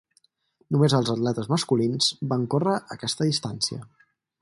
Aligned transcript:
Només 0.75 0.95
els 0.99 1.11
atletes 1.15 1.51
masculins 1.53 2.09
van 2.35 2.49
córrer 2.55 2.77
aquesta 2.97 3.33
distància. 3.33 3.83